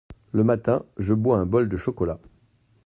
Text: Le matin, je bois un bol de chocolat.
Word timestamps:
Le 0.31 0.43
matin, 0.43 0.81
je 0.97 1.13
bois 1.13 1.37
un 1.37 1.45
bol 1.45 1.69
de 1.69 1.77
chocolat. 1.77 2.19